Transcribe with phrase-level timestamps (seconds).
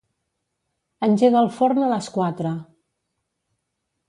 [1.07, 2.55] Engega el forn a les quatre.